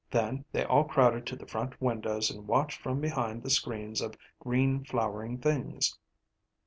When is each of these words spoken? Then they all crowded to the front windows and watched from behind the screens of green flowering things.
Then 0.09 0.45
they 0.51 0.63
all 0.65 0.85
crowded 0.85 1.27
to 1.27 1.35
the 1.35 1.45
front 1.45 1.79
windows 1.79 2.31
and 2.31 2.47
watched 2.47 2.81
from 2.81 2.99
behind 2.99 3.43
the 3.43 3.51
screens 3.51 4.01
of 4.01 4.17
green 4.39 4.83
flowering 4.83 5.37
things. 5.37 5.95